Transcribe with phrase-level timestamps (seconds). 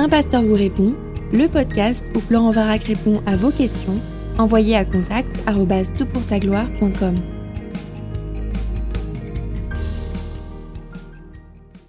[0.00, 0.94] Un pasteur vous répond,
[1.32, 4.00] le podcast où Florent Varac répond à vos questions,
[4.38, 7.16] envoyez à contact gloire.com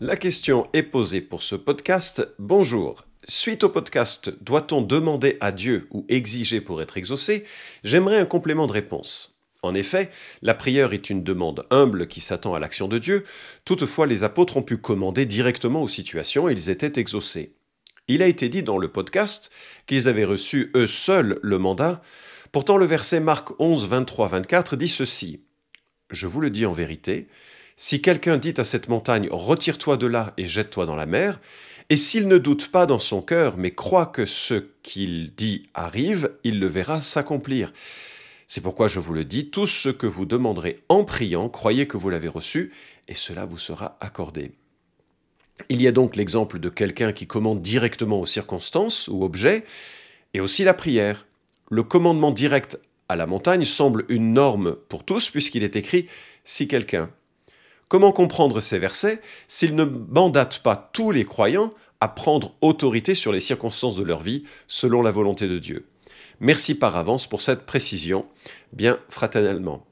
[0.01, 2.27] La question est posée pour ce podcast.
[2.39, 3.05] Bonjour.
[3.27, 7.43] Suite au podcast Doit-on demander à Dieu ou exiger pour être exaucé?
[7.83, 9.35] J'aimerais un complément de réponse.
[9.61, 10.09] En effet,
[10.41, 13.23] la prière est une demande humble qui s'attend à l'action de Dieu,
[13.65, 17.58] toutefois les apôtres ont pu commander directement aux situations et ils étaient exaucés.
[18.09, 19.51] Il a été dit dans le podcast
[19.85, 22.01] qu'ils avaient reçu eux seuls le mandat,
[22.51, 25.41] pourtant le verset Marc 11, 23, 24 dit ceci.
[26.09, 27.27] Je vous le dis en vérité,
[27.77, 31.39] si quelqu'un dit à cette montagne Retire-toi de là et jette-toi dans la mer,
[31.91, 36.31] et s'il ne doute pas dans son cœur, mais croit que ce qu'il dit arrive,
[36.43, 37.71] il le verra s'accomplir.
[38.47, 41.97] C'est pourquoi je vous le dis, tout ce que vous demanderez en priant, croyez que
[41.97, 42.73] vous l'avez reçu,
[43.07, 44.51] et cela vous sera accordé.
[45.67, 49.65] Il y a donc l'exemple de quelqu'un qui commande directement aux circonstances ou objets,
[50.33, 51.25] et aussi la prière.
[51.69, 56.07] Le commandement direct à la montagne semble une norme pour tous, puisqu'il est écrit
[56.45, 57.09] si quelqu'un.
[57.89, 63.31] Comment comprendre ces versets s'ils ne mandatent pas tous les croyants à prendre autorité sur
[63.31, 65.87] les circonstances de leur vie selon la volonté de Dieu?
[66.39, 68.25] Merci par avance pour cette précision,
[68.71, 69.85] bien fraternellement.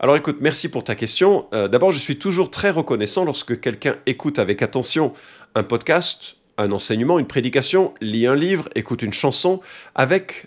[0.00, 1.48] Alors écoute, merci pour ta question.
[1.52, 5.12] Euh, d'abord, je suis toujours très reconnaissant lorsque quelqu'un écoute avec attention
[5.56, 9.60] un podcast, un enseignement, une prédication, lit un livre, écoute une chanson,
[9.96, 10.46] avec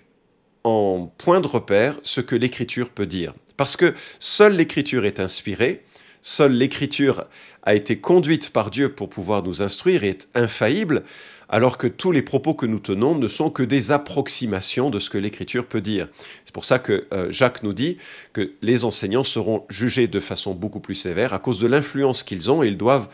[0.63, 3.33] en point de repère ce que l'écriture peut dire.
[3.57, 5.83] Parce que seule l'écriture est inspirée,
[6.21, 7.25] seule l'écriture
[7.63, 11.03] a été conduite par Dieu pour pouvoir nous instruire et est infaillible
[11.51, 15.09] alors que tous les propos que nous tenons ne sont que des approximations de ce
[15.09, 16.07] que l'Écriture peut dire.
[16.45, 17.97] C'est pour ça que euh, Jacques nous dit
[18.33, 22.49] que les enseignants seront jugés de façon beaucoup plus sévère à cause de l'influence qu'ils
[22.49, 23.09] ont et ils doivent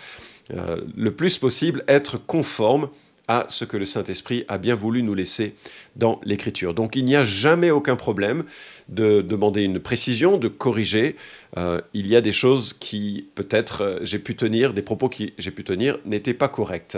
[0.54, 2.90] euh, le plus possible être conformes
[3.28, 5.56] à ce que le Saint-Esprit a bien voulu nous laisser
[5.98, 6.74] dans l'Écriture.
[6.74, 8.44] Donc il n'y a jamais aucun problème
[8.88, 11.18] de demander une précision, de corriger.
[11.58, 15.52] Euh, il y a des choses qui peut-être j'ai pu tenir, des propos qui j'ai
[15.52, 16.98] pu tenir n'étaient pas corrects.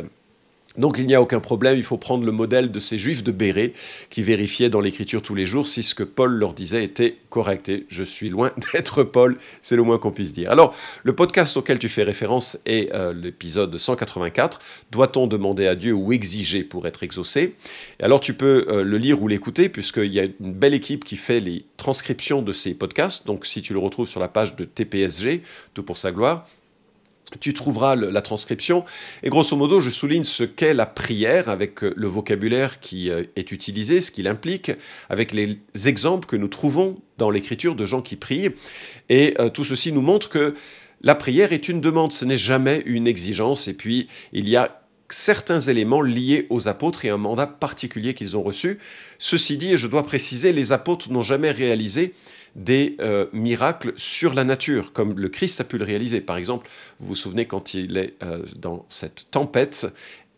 [0.79, 3.31] Donc il n'y a aucun problème, il faut prendre le modèle de ces juifs de
[3.31, 3.73] Béret
[4.09, 7.67] qui vérifiaient dans l'écriture tous les jours si ce que Paul leur disait était correct.
[7.67, 10.49] Et je suis loin d'être Paul, c'est le moins qu'on puisse dire.
[10.49, 10.73] Alors,
[11.03, 14.59] le podcast auquel tu fais référence est euh, l'épisode 184.
[14.91, 17.55] Doit-on demander à Dieu ou exiger pour être exaucé?
[17.99, 21.03] Et alors tu peux euh, le lire ou l'écouter puisqu'il y a une belle équipe
[21.03, 23.27] qui fait les transcriptions de ces podcasts.
[23.27, 25.41] Donc si tu le retrouves sur la page de TPSG,
[25.73, 26.45] tout pour sa gloire,
[27.39, 28.83] tu trouveras la transcription.
[29.23, 33.23] Et grosso modo, je souligne ce qu'est la prière avec euh, le vocabulaire qui euh,
[33.35, 34.71] est utilisé, ce qu'il implique,
[35.09, 38.49] avec les exemples que nous trouvons dans l'écriture de gens qui prient.
[39.09, 40.55] Et euh, tout ceci nous montre que
[41.01, 43.67] la prière est une demande, ce n'est jamais une exigence.
[43.67, 48.37] Et puis, il y a certains éléments liés aux apôtres et un mandat particulier qu'ils
[48.37, 48.79] ont reçu.
[49.17, 52.13] Ceci dit, et je dois préciser, les apôtres n'ont jamais réalisé
[52.55, 56.21] des euh, miracles sur la nature, comme le Christ a pu le réaliser.
[56.21, 59.87] Par exemple, vous vous souvenez quand il est euh, dans cette tempête,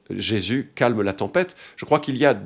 [0.09, 1.55] Jésus calme la tempête.
[1.77, 2.39] Je crois qu'il y a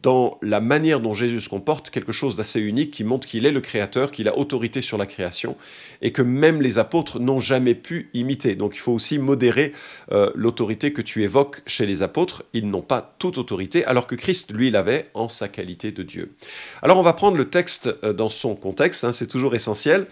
[0.00, 3.50] dans la manière dont Jésus se comporte quelque chose d'assez unique qui montre qu'il est
[3.50, 5.56] le Créateur, qu'il a autorité sur la création
[6.00, 8.54] et que même les apôtres n'ont jamais pu imiter.
[8.54, 9.72] Donc il faut aussi modérer
[10.12, 12.44] euh, l'autorité que tu évoques chez les apôtres.
[12.52, 16.32] Ils n'ont pas toute autorité alors que Christ, lui, l'avait en sa qualité de Dieu.
[16.80, 20.06] Alors on va prendre le texte euh, dans son contexte, hein, c'est toujours essentiel,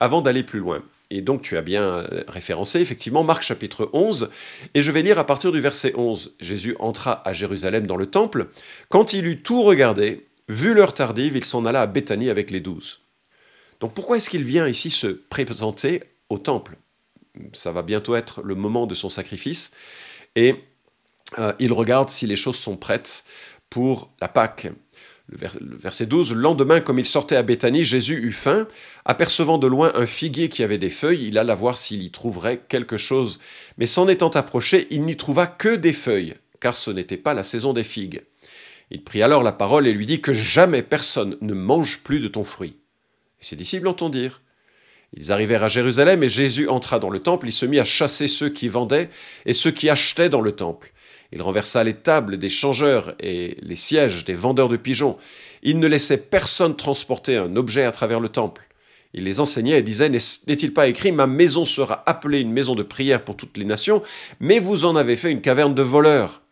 [0.00, 0.82] avant d'aller plus loin.
[1.10, 4.30] Et donc tu as bien euh, référencé effectivement Marc chapitre 11,
[4.74, 6.34] et je vais lire à partir du verset 11.
[6.40, 8.48] Jésus entra à Jérusalem dans le temple.
[8.88, 12.60] Quand il eut tout regardé, vu l'heure tardive, il s'en alla à Béthanie avec les
[12.60, 13.00] douze.
[13.80, 16.76] Donc pourquoi est-ce qu'il vient ici se présenter au temple?
[17.52, 19.70] Ça va bientôt être le moment de son sacrifice,
[20.34, 20.56] et
[21.38, 23.24] euh, il regarde si les choses sont prêtes
[23.70, 24.68] pour la Pâque.
[25.28, 28.68] Verset 12, le lendemain, comme il sortait à Béthanie, Jésus eut faim.
[29.04, 32.62] Apercevant de loin un figuier qui avait des feuilles, il alla voir s'il y trouverait
[32.68, 33.40] quelque chose.
[33.76, 37.42] Mais s'en étant approché, il n'y trouva que des feuilles, car ce n'était pas la
[37.42, 38.22] saison des figues.
[38.92, 42.28] Il prit alors la parole et lui dit que jamais personne ne mange plus de
[42.28, 42.76] ton fruit.
[43.40, 44.42] Et ses disciples entendirent.
[45.12, 48.28] Ils arrivèrent à Jérusalem et Jésus entra dans le temple, il se mit à chasser
[48.28, 49.08] ceux qui vendaient
[49.44, 50.92] et ceux qui achetaient dans le temple.
[51.32, 55.16] Il renversa les tables des changeurs et les sièges des vendeurs de pigeons.
[55.62, 58.66] Il ne laissait personne transporter un objet à travers le temple.
[59.12, 62.82] Il les enseignait et disait, N'est-il pas écrit, Ma maison sera appelée une maison de
[62.82, 64.02] prière pour toutes les nations,
[64.40, 66.42] mais vous en avez fait une caverne de voleurs.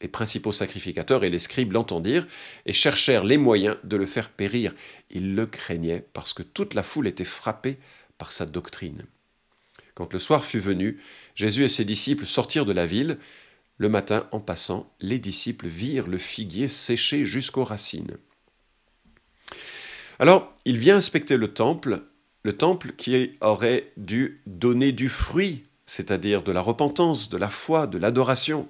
[0.00, 2.26] Les principaux sacrificateurs et les scribes l'entendirent
[2.66, 4.74] et cherchèrent les moyens de le faire périr.
[5.10, 7.78] Ils le craignaient parce que toute la foule était frappée
[8.18, 9.06] par sa doctrine.
[9.94, 10.98] Quand le soir fut venu,
[11.36, 13.18] Jésus et ses disciples sortirent de la ville.
[13.82, 18.16] Le matin, en passant, les disciples virent le figuier séché jusqu'aux racines.
[20.20, 22.02] Alors, il vient inspecter le temple,
[22.44, 27.88] le temple qui aurait dû donner du fruit, c'est-à-dire de la repentance, de la foi,
[27.88, 28.68] de l'adoration.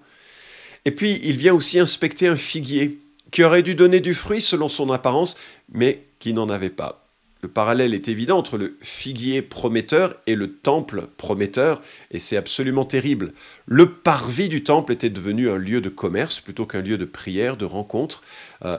[0.86, 2.98] Et puis, il vient aussi inspecter un figuier
[3.32, 5.36] qui aurait dû donner du fruit selon son apparence,
[5.70, 7.01] mais qui n'en avait pas
[7.42, 12.84] le parallèle est évident entre le figuier prometteur et le temple prometteur, et c'est absolument
[12.84, 13.32] terrible.
[13.66, 17.56] Le parvis du temple était devenu un lieu de commerce plutôt qu'un lieu de prière,
[17.56, 18.22] de rencontre
[18.64, 18.78] euh,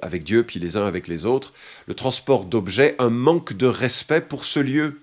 [0.00, 1.52] avec Dieu, puis les uns avec les autres.
[1.86, 5.00] Le transport d'objets, un manque de respect pour ce lieu.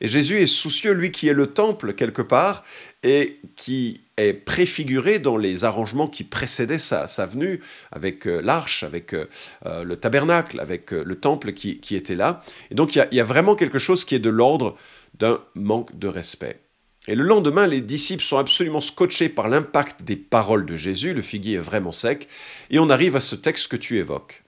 [0.00, 2.64] Et Jésus est soucieux, lui qui est le temple quelque part,
[3.02, 7.60] et qui est préfiguré dans les arrangements qui précédaient sa, venue,
[7.92, 9.26] avec euh, l'arche, avec euh,
[9.66, 12.42] euh, le tabernacle, avec le temple qui, était là.
[12.70, 14.76] Et donc il y, a, vraiment quelque chose qui est de l'ordre
[15.18, 16.60] d'un manque de respect.
[17.06, 21.22] Et le lendemain, les disciples sont absolument scotchés par l'impact des paroles de Jésus, le
[21.22, 22.28] figuier est vraiment sec,
[22.70, 24.44] et on arrive à ce texte que tu évoques.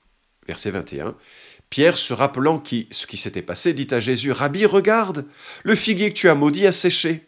[0.47, 1.15] Verset 21.
[1.71, 5.25] Pierre, se rappelant qui, ce qui s'était passé, dit à Jésus, Rabbi, regarde,
[5.63, 7.23] le figuier que tu as maudit a séché.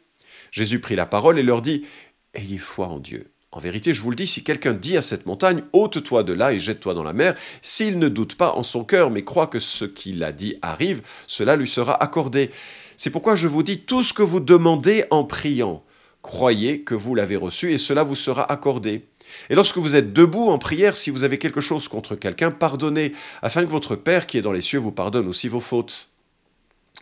[0.50, 1.86] Jésus prit la parole et leur dit,
[2.34, 3.32] Ayez foi en Dieu.
[3.54, 6.54] En vérité, je vous le dis, si quelqu'un dit à cette montagne, ôte-toi de là
[6.54, 9.58] et jette-toi dans la mer, s'il ne doute pas en son cœur, mais croit que
[9.58, 12.50] ce qu'il a dit arrive, cela lui sera accordé.
[12.96, 15.84] C'est pourquoi je vous dis tout ce que vous demandez en priant.
[16.22, 19.04] Croyez que vous l'avez reçu et cela vous sera accordé.
[19.50, 23.12] Et lorsque vous êtes debout en prière, si vous avez quelque chose contre quelqu'un, pardonnez,
[23.42, 26.08] afin que votre Père qui est dans les cieux vous pardonne aussi vos fautes.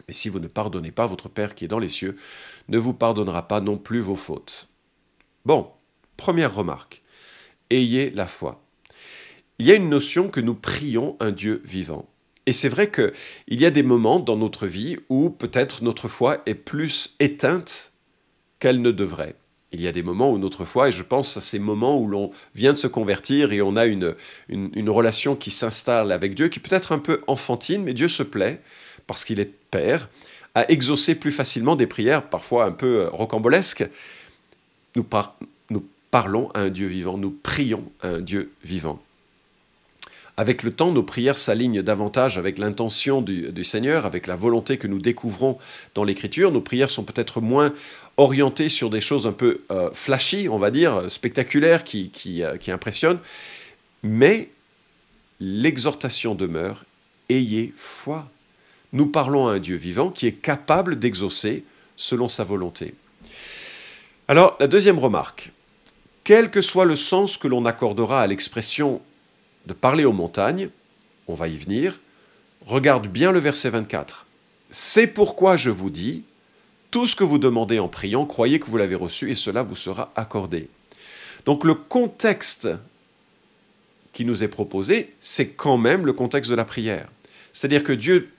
[0.08, 2.16] Mais si vous ne pardonnez pas, votre Père qui est dans les cieux
[2.68, 4.69] ne vous pardonnera pas non plus vos fautes.
[5.46, 5.70] Bon,
[6.16, 7.02] première remarque.
[7.70, 8.62] Ayez la foi.
[9.58, 12.08] Il y a une notion que nous prions un Dieu vivant.
[12.46, 13.12] Et c'est vrai qu'il
[13.48, 17.92] y a des moments dans notre vie où peut-être notre foi est plus éteinte
[18.58, 19.36] qu'elle ne devrait.
[19.72, 22.08] Il y a des moments où notre foi, et je pense à ces moments où
[22.08, 24.16] l'on vient de se convertir et on a une,
[24.48, 28.24] une, relation qui s'installe avec Dieu, qui peut être un peu enfantine, mais Dieu se
[28.24, 28.60] plaît,
[29.06, 30.08] parce qu'il est Père,
[30.56, 33.88] à exaucer plus facilement des prières parfois un peu rocambolesques,
[34.96, 35.06] nous,
[36.10, 39.00] parlons à un Dieu vivant, nous prions à un Dieu vivant.
[40.36, 44.86] Avec le temps, nos prières s'alignent davantage avec l'intention du, Seigneur, avec la volonté que
[44.86, 45.58] nous découvrons
[45.94, 46.50] dans l'Écriture.
[46.50, 47.74] Nos prières sont peut-être moins
[48.16, 52.10] orientées sur des choses un peu euh, flashy, on va dire, spectaculaires, qui,
[52.42, 53.18] euh, qui impressionnent.
[54.02, 54.48] Mais
[55.40, 56.84] l'exhortation demeure,
[57.28, 58.30] ayez foi.
[58.92, 61.64] Nous parlons à un Dieu vivant qui est capable d'exaucer
[61.96, 62.94] selon sa volonté.
[64.30, 65.50] Alors, la deuxième remarque.
[66.22, 69.00] Quel que soit le sens que l'on accordera à l'expression
[69.66, 70.70] de parler aux montagnes,
[71.26, 71.98] on va y venir,
[72.64, 74.26] regarde bien le verset 24.
[74.70, 76.22] C'est pourquoi je vous dis,
[76.92, 79.74] tout ce que vous demandez en priant, croyez que vous l'avez reçu et cela vous
[79.74, 80.68] sera accordé.
[81.44, 82.68] Donc le contexte
[84.12, 87.08] qui nous est proposé, c'est quand même le contexte de la prière.
[87.52, 88.30] C'est-à-dire que Dieu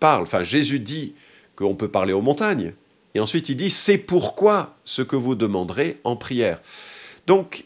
[0.00, 1.14] parle, enfin Jésus dit
[1.56, 2.74] qu'on peut parler aux montagnes,
[3.14, 6.60] et ensuite, il dit, c'est pourquoi ce que vous demanderez en prière.
[7.26, 7.64] Donc,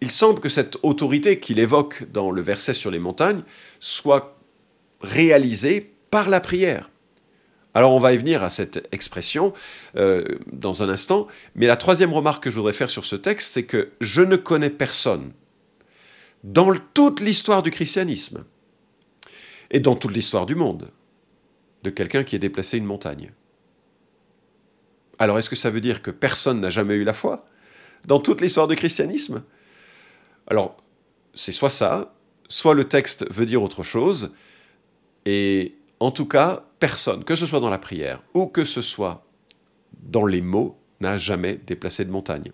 [0.00, 3.42] il semble que cette autorité qu'il évoque dans le verset sur les montagnes
[3.80, 4.38] soit
[5.00, 6.90] réalisée par la prière.
[7.74, 9.52] Alors on va y venir à cette expression
[9.96, 13.52] euh, dans un instant, mais la troisième remarque que je voudrais faire sur ce texte,
[13.52, 15.32] c'est que je ne connais personne
[16.44, 18.44] dans toute l'histoire du christianisme
[19.70, 20.90] et dans toute l'histoire du monde
[21.82, 23.32] de quelqu'un qui ait déplacé une montagne.
[25.18, 27.44] Alors est-ce que ça veut dire que personne n'a jamais eu la foi
[28.06, 29.42] dans toute l'histoire du christianisme?
[30.46, 30.76] Alors,
[31.34, 32.14] c'est soit ça,
[32.48, 34.32] soit le texte veut dire autre chose,
[35.26, 39.26] et en tout cas, personne, que ce soit dans la prière ou que ce soit
[40.02, 42.50] dans les mots, n'a jamais déplacé de montagne.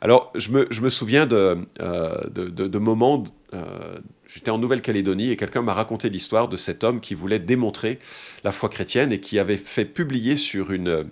[0.00, 3.24] Alors, je me, souviens de, euh, moments,
[3.54, 7.98] euh, j'étais en Nouvelle-Calédonie et quelqu'un m'a raconté l'histoire de cet homme qui voulait démontrer
[8.44, 11.08] la foi chrétienne et qui avait fait publier sur une,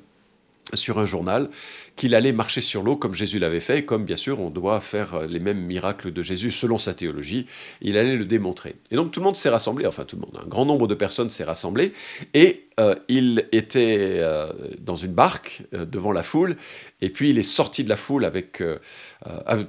[0.75, 1.49] sur un journal
[1.95, 4.81] qu'il allait marcher sur l'eau comme Jésus l'avait fait, et comme bien sûr on doit
[4.81, 7.47] faire les mêmes miracles de Jésus selon sa théologie,
[7.81, 8.77] il allait le démontrer.
[8.91, 10.95] Et donc tout le monde s'est rassemblé, enfin tout le monde, un grand nombre de
[10.95, 11.93] personnes s'est rassemblé,
[12.35, 16.57] et euh, il était euh, dans une barque euh, devant la foule,
[17.01, 18.63] et puis il est sorti de la foule avec,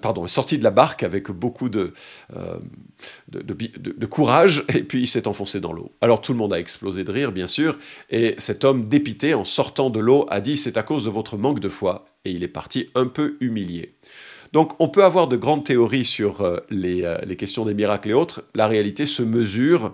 [0.02, 1.94] pardon, sorti de la barque avec beaucoup de,
[3.30, 5.92] de, de, courage, et puis il s'est enfoncé dans l'eau.
[6.02, 7.78] Alors tout le monde a explosé de rire, bien sûr,
[8.10, 11.38] et cet homme dépité en sortant de l'eau a dit c'est à cause de votre
[11.38, 13.96] manque de foi, et il est parti un peu humilié.
[14.54, 18.44] Donc on peut avoir de grandes théories sur les, les questions des miracles et autres,
[18.56, 19.94] la réalité se mesure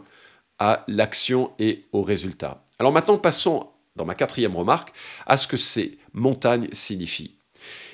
[0.59, 2.63] à l'action et au résultat.
[2.79, 4.93] Alors maintenant, passons, dans ma quatrième remarque,
[5.25, 7.35] à ce que ces montagnes signifient.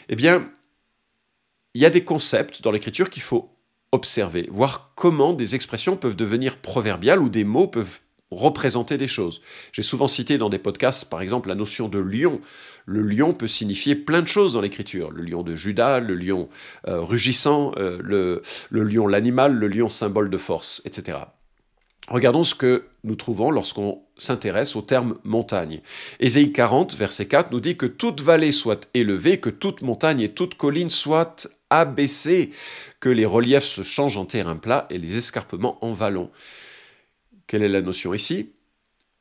[0.09, 0.49] Eh bien,
[1.73, 3.55] il y a des concepts dans l'écriture qu'il faut
[3.91, 7.99] observer, voir comment des expressions peuvent devenir proverbiales ou des mots peuvent
[8.31, 9.41] représenter des choses.
[9.71, 12.41] J'ai souvent cité dans des podcasts, par exemple, la notion de lion.
[12.85, 15.09] Le lion peut signifier plein de choses dans l'écriture.
[15.09, 16.47] Le lion de Judas, le lion
[16.87, 21.17] euh, rugissant, euh, le lion l'animal, le lion symbole de force, etc.
[22.07, 25.81] Regardons ce que nous trouvons lorsqu'on s'intéresse au terme montagne.
[26.19, 30.29] Ésaïe 40, verset 4 nous dit que toute vallée soit élevée, que toute montagne et
[30.29, 32.51] toute colline soit abaissée,
[32.99, 36.29] que les reliefs se changent en terrain plat et les escarpements en vallons.
[37.47, 38.53] Quelle est la notion ici?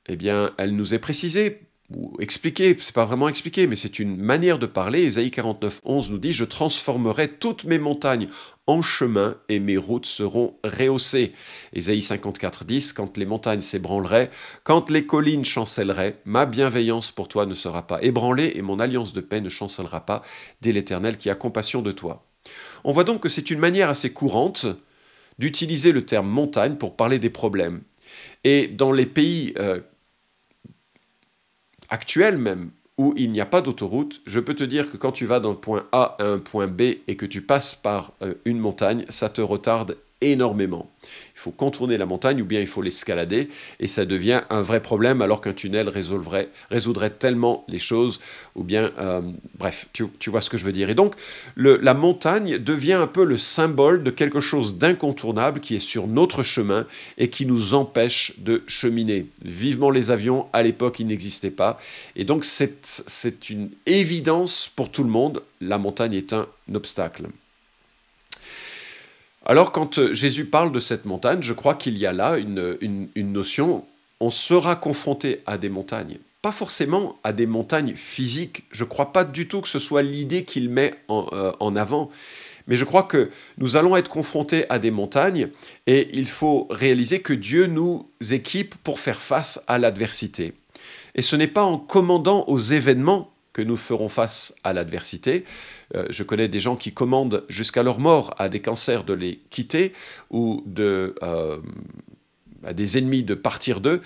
[0.07, 4.17] Eh bien, elle nous est précisée ou expliquer, c'est pas vraiment expliqué, mais c'est une
[4.17, 5.03] manière de parler.
[5.05, 8.29] Ésaïe 49, 11 nous dit Je transformerai toutes mes montagnes
[8.67, 11.33] en chemin et mes routes seront rehaussées.
[11.73, 14.31] Ésaïe 54, 10 Quand les montagnes s'ébranleraient,
[14.65, 19.15] quand les collines chancelleraient, ma bienveillance pour toi ne sera pas ébranlée et mon alliance
[19.15, 20.23] de paix ne chancellera pas,
[20.61, 22.27] dès l'Éternel qui a compassion de toi.
[22.85, 24.67] On voit donc que c'est une manière assez courante
[25.39, 27.81] d'utiliser le terme montagne pour parler des problèmes.
[28.45, 29.81] Et dans les pays euh,
[31.89, 35.25] actuel même, où il n'y a pas d'autoroute, je peux te dire que quand tu
[35.25, 38.59] vas d'un point A à un point B et que tu passes par euh, une
[38.59, 40.91] montagne, ça te retarde énormément.
[41.35, 43.49] Il faut contourner la montagne ou bien il faut l'escalader
[43.79, 48.21] et ça devient un vrai problème alors qu'un tunnel résoudrait tellement les choses
[48.57, 49.21] ou bien, euh,
[49.57, 50.91] bref, tu, vois ce que je veux dire.
[50.91, 51.15] Et donc,
[51.57, 56.43] la montagne devient un peu le symbole de quelque chose d'incontournable qui est sur notre
[56.43, 59.27] chemin et qui nous empêche de cheminer.
[59.43, 61.79] Vivement les avions, à l'époque, ils n'existaient pas.
[62.17, 67.29] Et donc, c'est une évidence pour tout le monde, la montagne est un obstacle.
[69.51, 73.09] Alors quand euh, Jésus parle de cette montagne, je crois qu'il y a là une,
[73.17, 73.83] notion,
[74.21, 76.19] on sera confronté à des montagnes.
[76.43, 80.03] Pas forcément à des montagnes physiques, je ne crois pas du tout que ce soit
[80.03, 82.11] l'idée qu'il met euh, en, avant,
[82.67, 85.49] mais je crois que nous allons être confrontés à des montagnes
[85.87, 90.53] et il faut réaliser que Dieu nous équipe pour faire face à l'adversité.
[91.15, 95.45] Et ce n'est pas en commandant aux événements nous ferons face à l'adversité.
[95.95, 99.41] Euh, je connais des gens qui commandent jusqu'à leur mort à des cancers de les
[99.51, 99.93] quitter
[100.31, 101.61] ou euh,
[102.65, 104.03] à des ennemis de partir d'eux.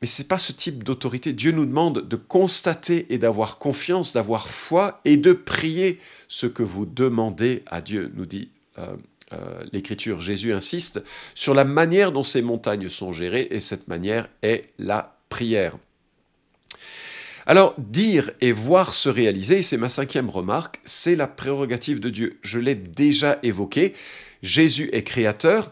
[0.00, 1.32] Mais ce n'est pas ce type d'autorité.
[1.32, 5.98] Dieu nous demande de constater et d'avoir confiance, d'avoir foi et de prier
[6.28, 10.20] ce que vous demandez à Dieu, nous dit euh, l'Écriture.
[10.20, 11.02] Jésus insiste
[11.34, 15.76] sur la manière dont ces montagnes sont gérées et cette manière est la prière.
[17.48, 22.38] Alors, dire et voir se réaliser, c'est ma cinquième remarque, c'est la prérogative de Dieu.
[22.42, 23.94] Je l'ai déjà évoqué.
[24.42, 25.70] Jésus est créateur.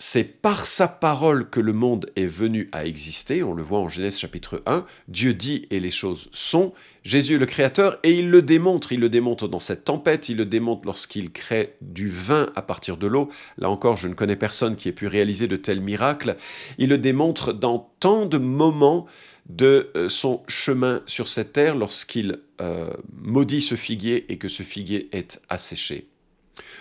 [0.00, 3.42] C'est par sa parole que le monde est venu à exister.
[3.42, 4.84] On le voit en Genèse chapitre 1.
[5.08, 6.72] Dieu dit et les choses sont.
[7.02, 8.92] Jésus est le créateur et il le démontre.
[8.92, 10.28] Il le démontre dans cette tempête.
[10.28, 13.28] Il le démontre lorsqu'il crée du vin à partir de l'eau.
[13.58, 16.36] Là encore, je ne connais personne qui ait pu réaliser de tels miracles.
[16.78, 19.06] Il le démontre dans tant de moments
[19.48, 24.62] de euh, son chemin sur cette terre lorsqu'il euh, maudit ce figuier et que ce
[24.62, 26.08] figuier est asséché.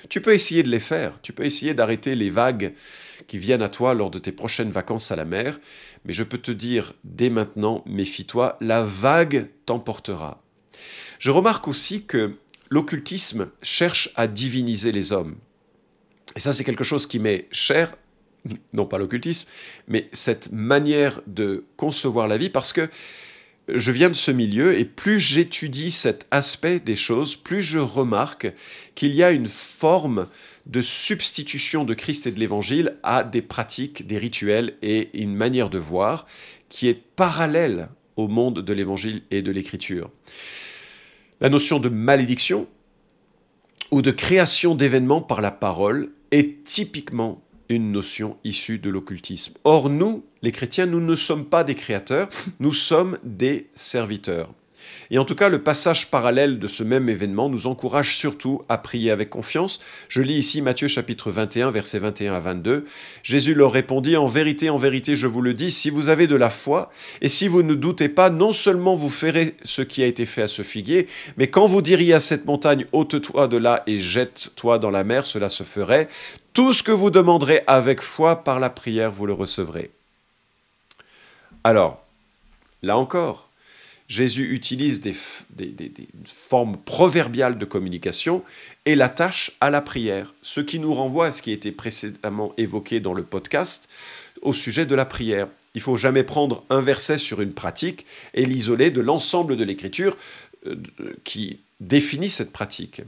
[0.09, 2.73] Tu peux essayer de les faire, tu peux essayer d'arrêter les vagues
[3.27, 5.59] qui viennent à toi lors de tes prochaines vacances à la mer,
[6.05, 10.41] mais je peux te dire dès maintenant, méfie-toi, la vague t'emportera.
[11.19, 12.35] Je remarque aussi que
[12.69, 15.35] l'occultisme cherche à diviniser les hommes.
[16.35, 17.95] Et ça, c'est quelque chose qui m'est cher
[18.73, 19.47] non pas l'occultisme,
[19.87, 22.89] mais cette manière de concevoir la vie, parce que
[23.67, 28.53] je viens de ce milieu et plus j'étudie cet aspect des choses, plus je remarque
[28.95, 30.27] qu'il y a une forme
[30.65, 35.69] de substitution de Christ et de l'Évangile à des pratiques, des rituels et une manière
[35.69, 36.25] de voir
[36.69, 40.09] qui est parallèle au monde de l'Évangile et de l'Écriture.
[41.39, 42.67] La notion de malédiction
[43.91, 49.53] ou de création d'événements par la parole est typiquement une notion issue de l'occultisme.
[49.63, 54.49] Or, nous, les chrétiens, nous ne sommes pas des créateurs, nous sommes des serviteurs.
[55.11, 58.77] Et en tout cas, le passage parallèle de ce même événement nous encourage surtout à
[58.77, 59.79] prier avec confiance.
[60.09, 62.85] Je lis ici Matthieu chapitre 21, versets 21 à 22.
[63.23, 66.35] Jésus leur répondit, En vérité, en vérité, je vous le dis, si vous avez de
[66.35, 66.89] la foi,
[67.21, 70.43] et si vous ne doutez pas, non seulement vous ferez ce qui a été fait
[70.43, 71.07] à ce figuier,
[71.37, 75.25] mais quand vous diriez à cette montagne, ôte-toi de là et jette-toi dans la mer,
[75.25, 76.07] cela se ferait.
[76.57, 79.91] Tout ce que vous demanderez avec foi par la prière, vous le recevrez.
[81.63, 82.03] Alors,
[82.81, 83.51] là encore,
[84.07, 85.13] Jésus utilise des,
[86.25, 88.43] formes proverbiales de communication
[88.87, 92.55] et l'attache à la prière, ce qui nous renvoie à ce qui a été précédemment
[92.57, 93.87] évoqué dans le podcast
[94.41, 95.49] au sujet de la prière.
[95.75, 100.17] Il faut jamais prendre un verset sur une pratique et l'isoler de l'ensemble de l'écriture
[100.65, 100.75] euh,
[101.23, 103.03] qui définit cette pratique.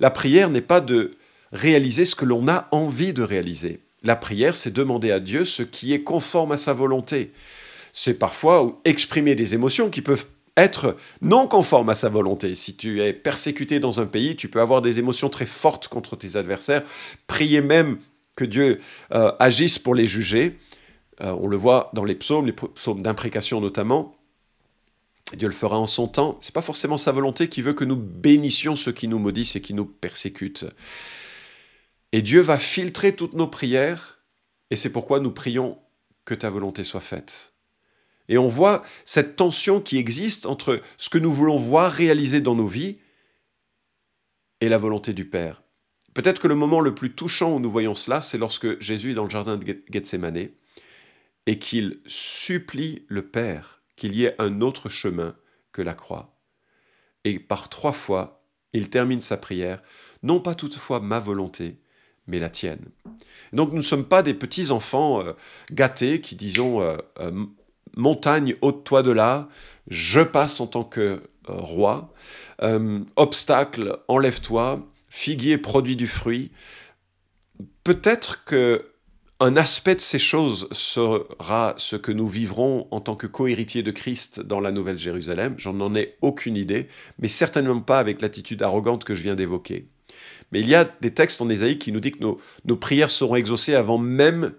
[0.00, 1.18] la prière n'est pas de
[1.54, 3.80] réaliser ce que l'on a envie de réaliser.
[4.02, 7.32] La prière, c'est demander à Dieu ce qui est conforme à sa volonté.
[7.94, 12.54] C'est parfois exprimer des émotions qui peuvent être non conformes à sa volonté.
[12.54, 16.16] Si tu es persécuté dans un pays, tu peux avoir des émotions très fortes contre
[16.16, 16.82] tes adversaires,
[17.26, 17.98] prier même
[18.36, 18.80] que Dieu
[19.12, 20.58] euh, agisse pour les juger.
[21.20, 24.16] Euh, on le voit dans les psaumes, les psaumes d'imprécation notamment.
[25.36, 26.38] Dieu le fera en son temps.
[26.40, 29.60] C'est pas forcément sa volonté qui veut que nous bénissions ceux qui nous maudissent et
[29.60, 30.66] qui nous persécutent.
[32.14, 34.20] Et Dieu va filtrer toutes nos prières,
[34.70, 35.80] et c'est pourquoi nous prions
[36.24, 37.54] que ta volonté soit faite.
[38.28, 42.54] Et on voit cette tension qui existe entre ce que nous voulons voir réalisé dans
[42.54, 43.00] nos vies
[44.60, 45.64] et la volonté du Père.
[46.14, 49.14] Peut-être que le moment le plus touchant où nous voyons cela, c'est lorsque Jésus est
[49.14, 50.50] dans le jardin de Gethsemane
[51.46, 55.34] et qu'il supplie le Père qu'il y ait un autre chemin
[55.72, 56.38] que la croix.
[57.24, 59.82] Et par trois fois, il termine sa prière,
[60.22, 61.80] non pas toutefois ma volonté,
[62.26, 62.86] mais la tienne.
[63.52, 65.32] Donc nous ne sommes pas des petits enfants euh,
[65.70, 67.44] gâtés qui disons euh, euh,
[67.96, 69.48] montagne ôte-toi de là,
[69.88, 72.12] je passe en tant que roi,
[73.16, 76.50] obstacle enlève-toi, figuier produit du fruit.
[77.84, 78.94] Peut-être que
[79.40, 83.90] un aspect de ces choses sera ce que nous vivrons en tant que cohéritiers de
[83.90, 85.54] Christ dans la Nouvelle Jérusalem.
[85.58, 86.88] J'en en ai aucune idée,
[87.18, 89.88] mais certainement pas avec l'attitude arrogante que je viens d'évoquer.
[90.52, 92.24] Mais il y a des textes en Ésaïe qui nous disent que
[92.64, 94.52] nos, prières seront exaucées avant même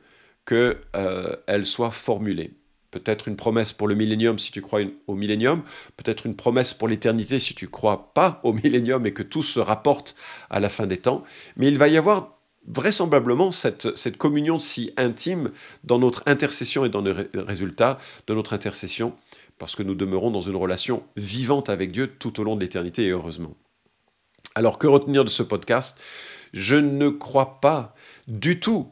[0.45, 2.51] qu'elles euh, soient formulées.
[2.91, 5.63] Peut-être une promesse pour le millénium si tu crois au millénium,
[5.97, 9.59] peut-être une promesse pour l'éternité si tu crois pas au millénium et que tout se
[9.59, 10.15] rapporte
[10.49, 11.23] à la fin des temps.
[11.57, 15.51] Mais il va y avoir vraisemblablement cette, cette communion si intime
[15.83, 19.13] dans notre intercession et dans le résultat de notre intercession,
[19.57, 23.03] parce que nous demeurons dans une relation vivante avec Dieu tout au long de l'éternité
[23.03, 23.55] et heureusement.
[24.53, 25.97] Alors que retenir de ce podcast?
[26.53, 27.95] Je ne crois pas
[28.27, 28.91] du tout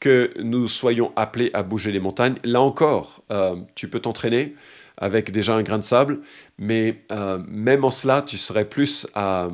[0.00, 2.36] que nous soyons appelés à bouger les montagnes.
[2.44, 4.54] Là encore, euh, tu peux t'entraîner
[4.96, 6.20] avec déjà un grain de sable,
[6.58, 9.48] mais euh, même en cela, tu serais plus à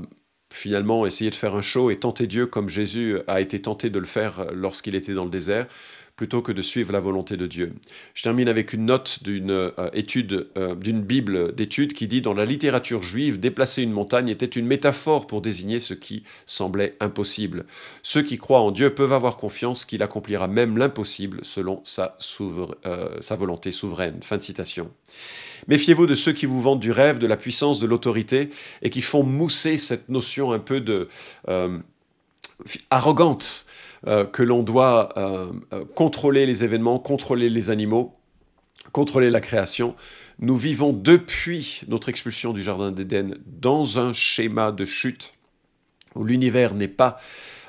[0.51, 3.99] finalement essayer de faire un show et tenter Dieu comme Jésus a été tenté de
[3.99, 5.67] le faire lorsqu'il était dans le désert,
[6.19, 7.73] plutôt que de suivre la volonté de Dieu.
[8.13, 12.35] Je termine avec une note d'une euh, étude, euh, d'une Bible d'études qui dit dans
[12.35, 17.67] la littérature juive, déplacer une montagne était une métaphore pour désigner ce qui semblait impossible.
[18.03, 23.21] Ceux qui croient en Dieu peuvent avoir confiance qu'il accomplira même l'impossible selon sa, euh,
[23.31, 24.21] volonté souveraine.
[24.25, 24.91] Fin de citation.
[25.69, 28.51] Méfiez-vous de ceux qui vous vendent du rêve, de la puissance, de l'autorité
[28.83, 31.09] et qui font mousser cette notion un peu de
[32.91, 33.65] arrogante
[34.07, 38.15] euh, que l'on doit euh, euh, contrôler les événements, contrôler les animaux,
[38.93, 39.97] contrôler la création.
[40.39, 45.35] Nous vivons depuis notre expulsion du Jardin d'Éden dans un schéma de chute
[46.15, 47.17] où l'univers n'est pas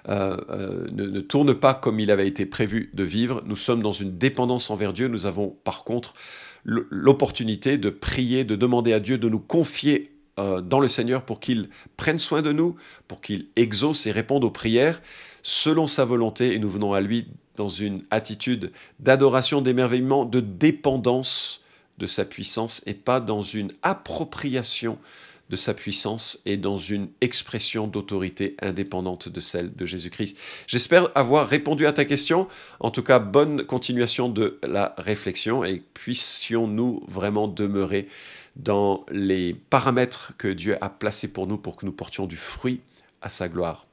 [0.07, 3.43] ne, tourne pas comme il avait été prévu de vivre.
[3.45, 5.07] Nous sommes dans une dépendance envers Dieu.
[5.07, 6.13] Nous avons par contre
[6.63, 10.18] l'opportunité de prier, de demander à Dieu de nous confier
[10.61, 12.75] dans le Seigneur pour qu'il prenne soin de nous,
[13.07, 15.01] pour qu'il exauce et réponde aux prières
[15.43, 16.53] selon sa volonté.
[16.53, 21.61] Et nous venons à lui dans une attitude d'adoration, d'émerveillement, de dépendance
[21.97, 24.97] de sa puissance et pas dans une appropriation
[25.49, 30.37] de sa puissance et dans une expression d'autorité indépendante de celle de Jésus-Christ.
[30.67, 32.47] J'espère avoir répondu à ta question.
[32.79, 38.07] En tout cas, bonne continuation de la réflexion et puissions-nous vraiment demeurer
[38.55, 42.81] dans les paramètres que Dieu a placés pour nous pour que nous portions du fruit
[43.21, 43.85] à sa gloire.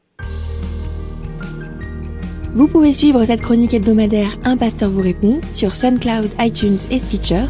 [2.55, 7.45] Vous pouvez suivre cette chronique hebdomadaire Un pasteur vous répond sur SoundCloud, iTunes et Stitcher.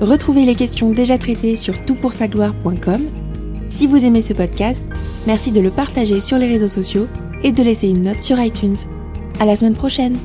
[0.00, 3.27] Retrouvez les questions déjà traitées sur toutpoursagloire.com.
[3.68, 4.82] Si vous aimez ce podcast,
[5.26, 7.06] merci de le partager sur les réseaux sociaux
[7.42, 8.76] et de laisser une note sur iTunes.
[9.40, 10.16] À la semaine prochaine!